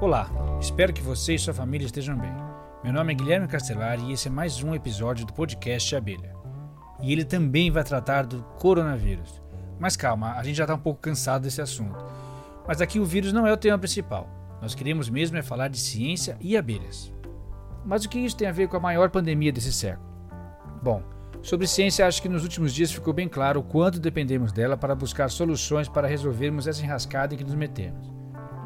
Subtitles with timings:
[0.00, 0.30] Olá,
[0.60, 2.32] espero que você e sua família estejam bem.
[2.84, 6.36] Meu nome é Guilherme Castellari e esse é mais um episódio do podcast Abelha.
[7.02, 9.42] E ele também vai tratar do coronavírus.
[9.76, 11.98] Mas calma, a gente já está um pouco cansado desse assunto.
[12.64, 14.28] Mas aqui o vírus não é o tema principal.
[14.62, 17.12] Nós queremos mesmo é falar de ciência e abelhas.
[17.84, 20.08] Mas o que isso tem a ver com a maior pandemia desse século?
[20.80, 21.02] Bom,
[21.42, 24.94] sobre ciência acho que nos últimos dias ficou bem claro o quanto dependemos dela para
[24.94, 28.17] buscar soluções para resolvermos essa enrascada em que nos metemos.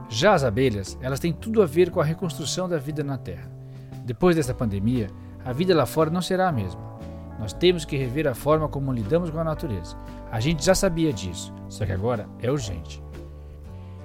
[0.08, 3.50] Já as abelhas, elas têm tudo a ver com a reconstrução da vida na Terra.
[4.04, 5.08] Depois dessa pandemia,
[5.44, 6.80] a vida lá fora não será a mesma.
[7.38, 9.96] Nós temos que rever a forma como lidamos com a natureza.
[10.30, 13.02] A gente já sabia disso, só que agora é urgente.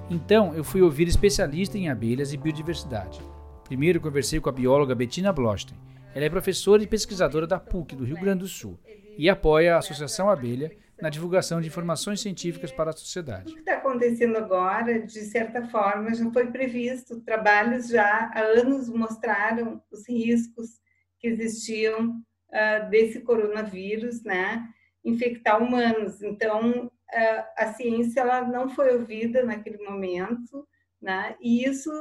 [0.09, 3.21] Então, eu fui ouvir especialista em abelhas e biodiversidade.
[3.65, 5.77] Primeiro conversei com a bióloga Bettina Blostein.
[6.15, 8.79] Ela é professora e pesquisadora da PUC do Rio Grande do Sul
[9.17, 13.51] e apoia a Associação Abelha na divulgação de informações científicas para a sociedade.
[13.51, 17.21] O que está acontecendo agora, de certa forma, já foi previsto.
[17.21, 20.79] Trabalhos já há anos mostraram os riscos
[21.19, 24.67] que existiam uh, desse coronavírus, né,
[25.03, 26.21] infectar humanos.
[26.21, 30.67] Então, uh, a ciência ela não foi ouvida naquele momento,
[31.01, 31.91] né, e isso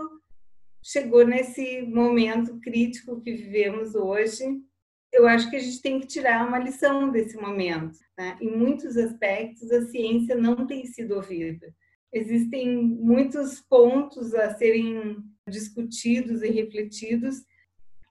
[0.83, 4.45] chegou nesse momento crítico que vivemos hoje,
[5.17, 7.99] eu acho que a gente tem que tirar uma lição desse momento.
[8.19, 8.37] Né?
[8.41, 11.75] Em muitos aspectos, a ciência não tem sido ouvida.
[12.13, 15.17] Existem muitos pontos a serem
[15.49, 17.37] discutidos e refletidos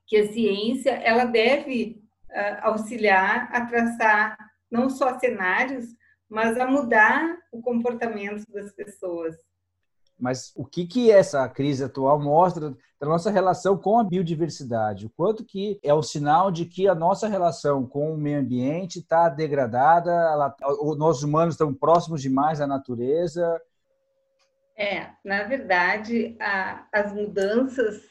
[0.08, 4.38] que a ciência ela deve uh, auxiliar a traçar
[4.72, 5.86] não só cenários,
[6.28, 9.36] mas a mudar o comportamento das pessoas.
[10.20, 15.06] Mas o que, que essa crise atual mostra da nossa relação com a biodiversidade?
[15.06, 19.00] O quanto que é um sinal de que a nossa relação com o meio ambiente
[19.00, 20.56] está degradada, ela,
[20.98, 23.62] nós humanos estamos próximos demais da natureza?
[24.78, 28.04] É, na verdade, a, as mudanças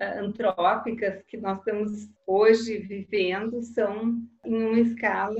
[0.00, 5.34] antrópicas que nós estamos hoje vivendo são em uma escala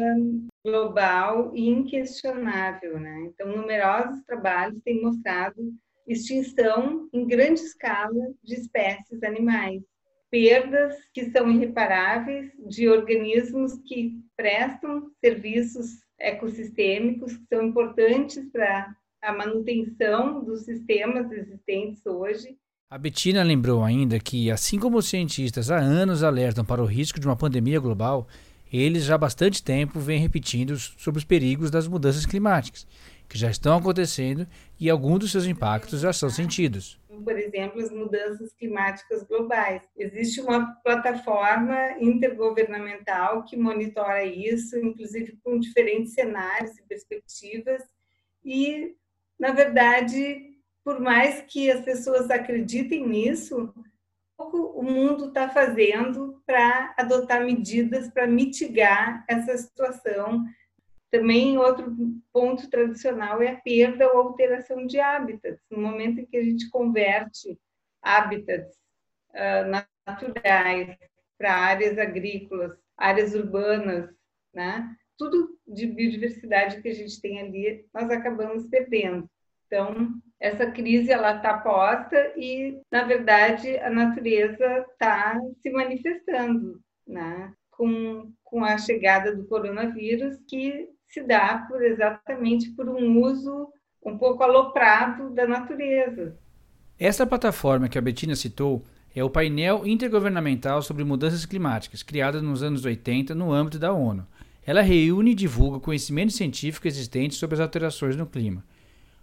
[0.64, 3.20] global e inquestionável, né?
[3.26, 5.72] Então, numerosos trabalhos têm mostrado
[6.08, 9.82] extinção em grande escala de espécies animais,
[10.30, 19.32] perdas que são irreparáveis de organismos que prestam serviços ecossistêmicos que são importantes para a
[19.32, 22.56] manutenção dos sistemas existentes hoje.
[22.90, 27.20] A Bettina lembrou ainda que, assim como os cientistas há anos alertam para o risco
[27.20, 28.26] de uma pandemia global,
[28.72, 32.86] eles já há bastante tempo vêm repetindo sobre os perigos das mudanças climáticas
[33.28, 34.46] que já estão acontecendo
[34.80, 36.98] e alguns dos seus impactos já são sentidos.
[37.08, 39.82] Por exemplo, as mudanças climáticas globais.
[39.96, 47.82] Existe uma plataforma intergovernamental que monitora isso, inclusive com diferentes cenários e perspectivas.
[48.44, 48.94] E,
[49.38, 53.74] na verdade, por mais que as pessoas acreditem nisso,
[54.38, 60.46] pouco o mundo está fazendo para adotar medidas para mitigar essa situação
[61.10, 61.94] também outro
[62.32, 65.60] ponto tradicional é a perda ou alteração de hábitats.
[65.70, 67.58] No momento em que a gente converte
[68.02, 68.74] hábitats
[69.30, 70.96] uh, naturais
[71.36, 74.10] para áreas agrícolas, áreas urbanas,
[74.52, 74.94] né?
[75.18, 79.28] tudo de biodiversidade que a gente tem ali, nós acabamos perdendo.
[79.66, 87.52] Então, essa crise ela está posta e, na verdade, a natureza está se manifestando, né?
[87.72, 93.68] Com, com a chegada do coronavírus, que se dá por exatamente por um uso
[94.04, 96.36] um pouco aloprado da natureza.
[96.98, 102.62] Esta plataforma que a Betina citou é o painel intergovernamental sobre mudanças climáticas, criada nos
[102.62, 104.26] anos 80 no âmbito da ONU.
[104.64, 108.62] Ela reúne e divulga conhecimento científico existente sobre as alterações no clima.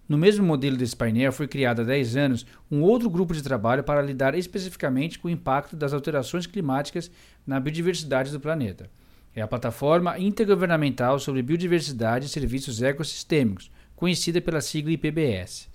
[0.08, 3.84] No mesmo modelo desse painel foi criado há 10 anos um outro grupo de trabalho
[3.84, 7.12] para lidar especificamente com o impacto das alterações climáticas
[7.46, 8.90] na biodiversidade do planeta.
[9.36, 15.68] É a plataforma intergovernamental sobre biodiversidade e serviços ecossistêmicos, conhecida pela sigla IPBS.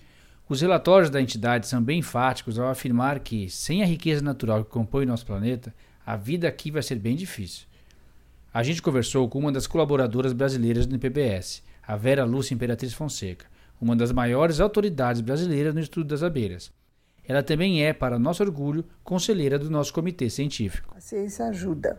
[0.48, 4.70] Os relatórios da entidade são bem enfáticos ao afirmar que, sem a riqueza natural que
[4.70, 5.74] compõe nosso planeta,
[6.06, 7.66] a vida aqui vai ser bem difícil.
[8.52, 13.44] A gente conversou com uma das colaboradoras brasileiras do IPBS, a Vera Lúcia Imperatriz Fonseca,
[13.78, 16.72] uma das maiores autoridades brasileiras no estudo das abelhas.
[17.28, 20.94] Ela também é, para nosso orgulho, conselheira do nosso comitê científico.
[20.96, 21.98] A ciência ajuda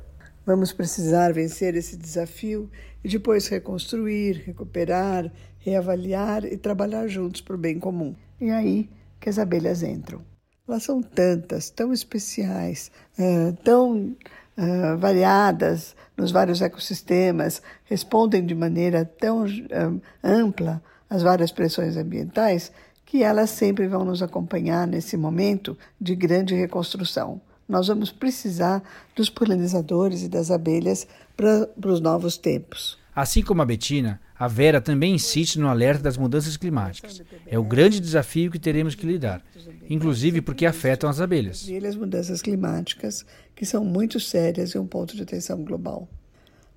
[0.52, 2.70] Vamos precisar vencer esse desafio
[3.02, 8.14] e depois reconstruir, recuperar, reavaliar e trabalhar juntos para o bem comum.
[8.38, 10.22] E aí que as abelhas entram.
[10.68, 14.14] Elas são tantas, tão especiais, uh, tão
[14.58, 22.74] uh, variadas nos vários ecossistemas, respondem de maneira tão uh, ampla às várias pressões ambientais
[23.06, 27.40] que elas sempre vão nos acompanhar nesse momento de grande reconstrução.
[27.72, 28.84] Nós vamos precisar
[29.16, 31.08] dos polinizadores e das abelhas
[31.38, 33.00] para os novos tempos.
[33.16, 37.22] Assim como a Betina, a Vera também insiste no alerta das mudanças climáticas.
[37.48, 39.42] É o grande desafio que teremos que lidar,
[39.90, 41.66] inclusive porque afetam as abelhas.
[41.66, 43.26] E as mudanças climáticas,
[43.56, 46.10] que são muito sérias e um ponto de atenção global.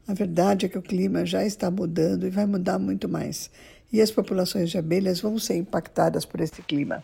[0.06, 3.50] A verdade é que o clima já está mudando e vai mudar muito mais.
[3.92, 7.02] E as populações de abelhas vão ser impactadas por esse clima.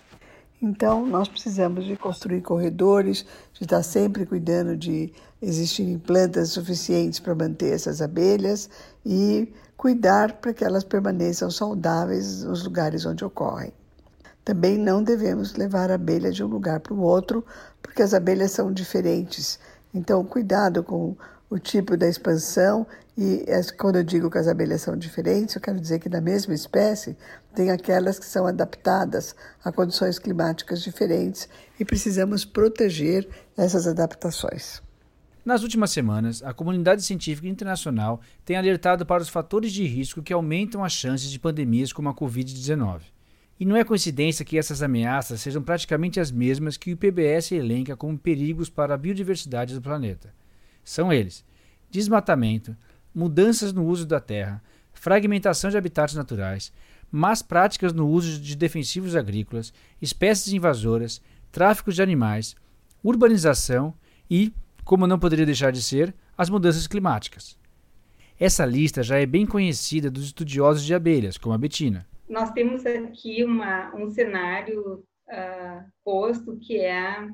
[0.62, 3.24] Então, nós precisamos de construir corredores,
[3.54, 5.10] de estar sempre cuidando de
[5.40, 8.68] existirem plantas suficientes para manter essas abelhas
[9.04, 13.72] e cuidar para que elas permaneçam saudáveis nos lugares onde ocorrem.
[14.44, 17.42] Também não devemos levar a abelha de um lugar para o outro,
[17.80, 19.58] porque as abelhas são diferentes.
[19.94, 21.16] Então, cuidado com
[21.48, 22.86] o tipo da expansão
[23.22, 23.44] e
[23.76, 27.14] quando eu digo que as abelhas são diferentes, eu quero dizer que da mesma espécie
[27.54, 31.46] tem aquelas que são adaptadas a condições climáticas diferentes
[31.78, 33.28] e precisamos proteger
[33.58, 34.80] essas adaptações.
[35.44, 40.32] Nas últimas semanas, a comunidade científica internacional tem alertado para os fatores de risco que
[40.32, 43.02] aumentam as chances de pandemias como a Covid-19.
[43.58, 47.94] E não é coincidência que essas ameaças sejam praticamente as mesmas que o IPBS elenca
[47.94, 50.32] como perigos para a biodiversidade do planeta.
[50.82, 51.44] São eles:
[51.90, 52.74] desmatamento,
[53.14, 54.62] mudanças no uso da terra,
[54.92, 56.72] fragmentação de habitats naturais,
[57.10, 61.20] más práticas no uso de defensivos agrícolas, espécies invasoras,
[61.50, 62.54] tráfico de animais,
[63.02, 63.94] urbanização
[64.30, 64.52] e,
[64.84, 67.58] como não poderia deixar de ser, as mudanças climáticas.
[68.38, 72.06] Essa lista já é bem conhecida dos estudiosos de abelhas, como a Betina.
[72.28, 77.28] Nós temos aqui uma, um cenário uh, posto que é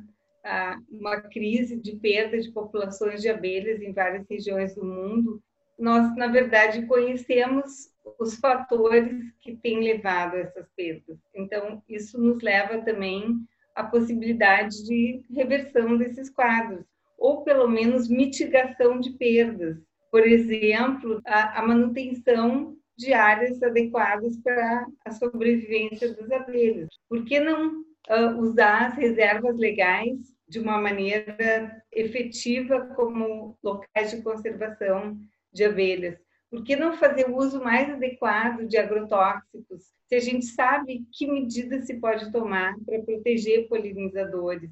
[0.91, 5.43] uma crise de perda de populações de abelhas em várias regiões do mundo,
[5.79, 11.19] nós, na verdade, conhecemos os fatores que têm levado a essas perdas.
[11.35, 13.37] Então, isso nos leva também
[13.75, 16.85] à possibilidade de reversão desses quadros,
[17.19, 19.77] ou pelo menos mitigação de perdas.
[20.11, 26.89] Por exemplo, a, a manutenção de áreas adequadas para a sobrevivência das abelhas.
[27.09, 34.23] Por que não uh, usar as reservas legais de uma maneira efetiva como locais de
[34.23, 35.19] conservação
[35.57, 36.19] de abelhas?
[36.51, 41.27] Por que não fazer o uso mais adequado de agrotóxicos, se a gente sabe que
[41.27, 44.71] medidas se pode tomar para proteger polinizadores?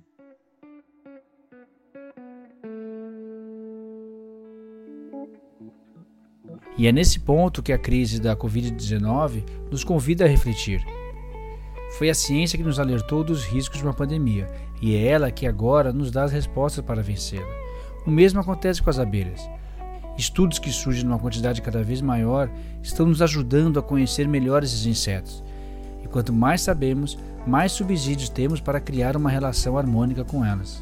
[6.76, 10.84] E é nesse ponto que a crise da Covid-19 nos convida a refletir.
[11.98, 14.48] Foi a ciência que nos alertou dos riscos de uma pandemia,
[14.82, 17.46] e é ela que agora nos dá as respostas para vencê-la.
[18.04, 19.48] O mesmo acontece com as abelhas.
[20.16, 22.48] Estudos que surgem numa quantidade cada vez maior
[22.82, 25.42] estão nos ajudando a conhecer melhor esses insetos.
[26.04, 30.80] E quanto mais sabemos, mais subsídios temos para criar uma relação harmônica com elas.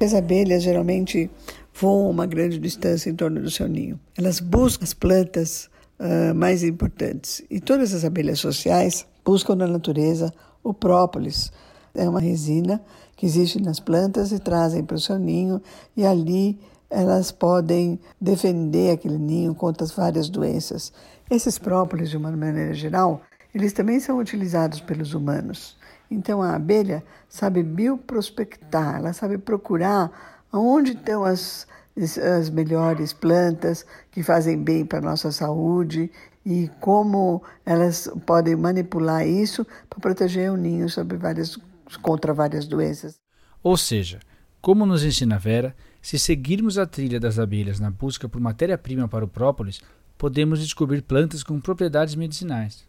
[0.00, 1.30] As abelhas geralmente
[1.72, 3.98] voam uma grande distância em torno do seu ninho.
[4.16, 7.42] Elas buscam as plantas uh, mais importantes.
[7.48, 10.32] E todas as abelhas sociais buscam na natureza
[10.62, 11.52] o própolis.
[11.94, 12.80] É uma resina
[13.16, 15.60] que existe nas plantas e trazem para o seu ninho
[15.96, 16.58] e ali
[16.90, 20.92] elas podem defender aquele ninho contra as várias doenças.
[21.30, 23.22] Esses própolis, de uma maneira geral,
[23.54, 25.76] eles também são utilizados pelos humanos.
[26.10, 30.10] Então a abelha sabe bioprospectar, ela sabe procurar
[30.52, 31.66] onde estão as,
[31.96, 36.10] as melhores plantas que fazem bem para a nossa saúde
[36.44, 41.58] e como elas podem manipular isso para proteger o ninho sobre várias,
[42.00, 43.20] contra várias doenças.
[43.62, 44.20] Ou seja,
[44.62, 49.24] como nos ensina Vera, se seguirmos a trilha das abelhas na busca por matéria-prima para
[49.24, 49.80] o própolis,
[50.16, 52.86] podemos descobrir plantas com propriedades medicinais.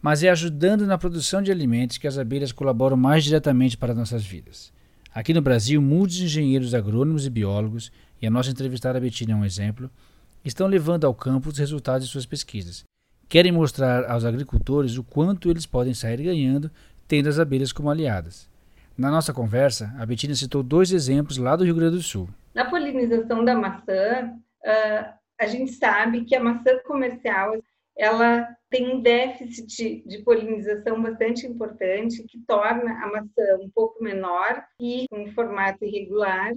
[0.00, 4.24] Mas é ajudando na produção de alimentos que as abelhas colaboram mais diretamente para nossas
[4.24, 4.72] vidas.
[5.14, 9.44] Aqui no Brasil, muitos engenheiros agrônomos e biólogos, e a nossa entrevistada Betina é um
[9.44, 9.90] exemplo,
[10.44, 12.84] estão levando ao campo os resultados de suas pesquisas.
[13.28, 16.70] Querem mostrar aos agricultores o quanto eles podem sair ganhando
[17.10, 18.48] tendo as abelhas como aliadas.
[19.00, 22.28] Na nossa conversa, a Betina citou dois exemplos lá do Rio Grande do Sul.
[22.52, 24.30] Na polinização da maçã,
[25.40, 27.56] a gente sabe que a maçã comercial
[27.96, 34.62] ela tem um déficit de polinização bastante importante que torna a maçã um pouco menor
[34.78, 36.52] e com um formato irregular.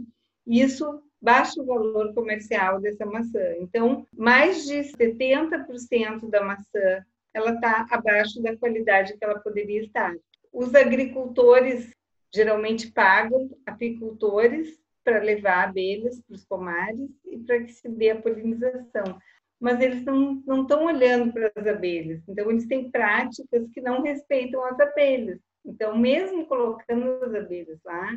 [0.46, 3.56] Isso baixa o valor comercial dessa maçã.
[3.62, 10.14] Então, mais de 70% da maçã ela está abaixo da qualidade que ela poderia estar.
[10.52, 11.90] Os agricultores
[12.34, 18.22] geralmente pagam apicultores para levar abelhas para os pomares e para que se dê a
[18.22, 19.20] polinização.
[19.60, 22.22] mas eles não estão olhando para as abelhas.
[22.28, 25.40] Então, eles têm práticas que não respeitam as abelhas.
[25.66, 28.10] Então, mesmo colocando as abelhas lá,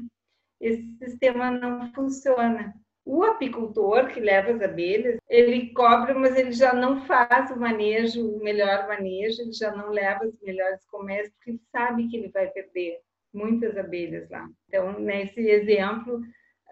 [0.61, 2.75] esse sistema não funciona.
[3.05, 8.29] O apicultor que leva as abelhas, ele cobra, mas ele já não faz o manejo,
[8.29, 12.29] o melhor manejo, ele já não leva as melhores comércios, porque ele sabe que ele
[12.31, 13.01] vai perder
[13.37, 14.49] muitas abelhas lá.
[14.67, 16.21] Então, nesse exemplo,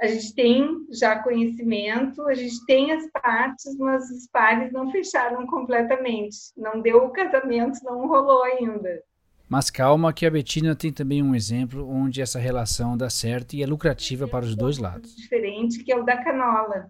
[0.00, 5.46] a gente tem já conhecimento, a gente tem as partes, mas os pares não fecharam
[5.46, 6.36] completamente.
[6.56, 9.02] Não deu o casamento, não rolou ainda.
[9.48, 13.62] Mas calma que a Betina tem também um exemplo onde essa relação dá certo e
[13.62, 15.14] é lucrativa para os dois lados.
[15.14, 16.88] Diferente que é o da canola.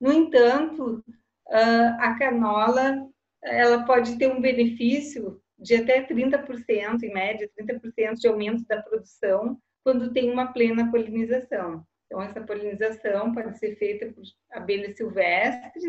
[0.00, 1.02] No entanto,
[1.48, 3.08] a canola
[3.42, 9.58] ela pode ter um benefício de até 30%, em média, 30% de aumento da produção
[9.84, 11.84] quando tem uma plena polinização.
[12.06, 15.84] Então, essa polinização pode ser feita por abelhas silvestres,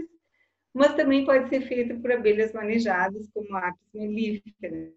[0.73, 4.93] mas também pode ser feita por abelhas manejadas, como a apis mellifera.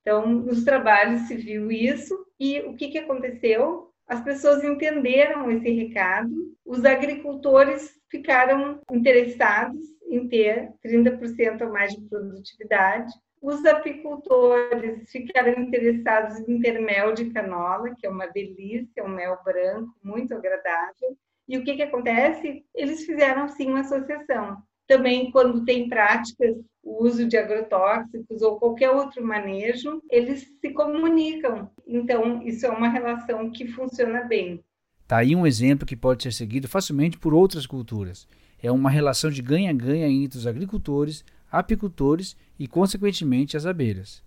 [0.00, 3.92] Então, nos trabalhos se viu isso e o que, que aconteceu?
[4.06, 6.34] As pessoas entenderam esse recado,
[6.64, 9.80] os agricultores ficaram interessados
[10.10, 17.28] em ter 30% a mais de produtividade, os apicultores ficaram interessados em ter mel de
[17.30, 21.18] canola, que é uma delícia, um mel branco muito agradável.
[21.48, 22.64] E o que, que acontece?
[22.72, 24.58] Eles fizeram sim uma associação.
[24.86, 31.68] Também, quando tem práticas, o uso de agrotóxicos ou qualquer outro manejo, eles se comunicam.
[31.84, 34.62] Então, isso é uma relação que funciona bem.
[35.02, 38.26] Está aí um exemplo que pode ser seguido facilmente por outras culturas.
[38.62, 44.22] É uma relação de ganha-ganha entre os agricultores, apicultores e, consequentemente, as abelhas.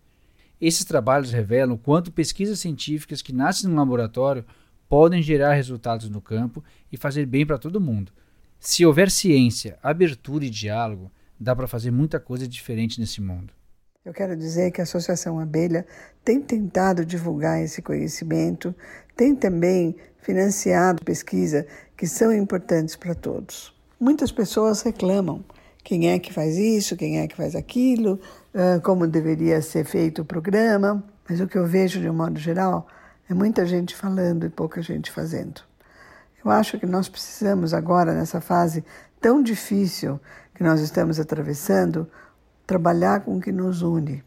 [0.62, 4.46] Esses trabalhos revelam quanto pesquisas científicas que nascem no laboratório
[4.88, 8.14] podem gerar resultados no campo e fazer bem para todo mundo.
[8.60, 13.52] Se houver ciência, abertura e diálogo, dá para fazer muita coisa diferente nesse mundo.
[14.06, 15.86] Eu quero dizer que a Associação Abelha
[16.24, 18.74] tem tentado divulgar esse conhecimento,
[19.16, 21.66] tem também financiado pesquisa
[21.98, 23.74] que são importantes para todos.
[24.00, 25.44] Muitas pessoas reclamam
[25.86, 28.20] quem é que faz isso, quem é que faz aquilo,
[28.84, 32.88] como deveria ser feito o programa, mas o que eu vejo de um modo geral
[33.30, 35.62] é muita gente falando e pouca gente fazendo.
[36.44, 38.84] Eu acho que nós precisamos agora, nessa fase
[39.22, 40.20] tão difícil
[40.56, 42.10] que nós estamos atravessando,
[42.66, 44.24] trabalhar com o que nos une.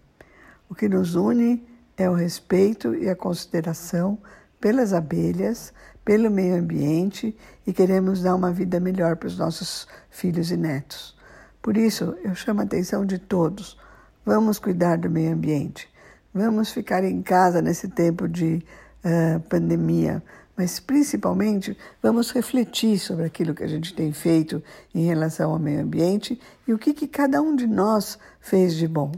[0.71, 4.17] O que nos une é o respeito e a consideração
[4.61, 5.73] pelas abelhas,
[6.05, 7.37] pelo meio ambiente
[7.67, 11.18] e queremos dar uma vida melhor para os nossos filhos e netos.
[11.63, 13.77] Por isso, eu chamo a atenção de todos.
[14.25, 15.89] Vamos cuidar do meio ambiente.
[16.33, 18.63] Vamos ficar em casa nesse tempo de
[19.05, 20.23] uh, pandemia,
[20.57, 24.63] mas principalmente vamos refletir sobre aquilo que a gente tem feito
[24.95, 28.87] em relação ao meio ambiente e o que, que cada um de nós fez de
[28.87, 29.13] bom.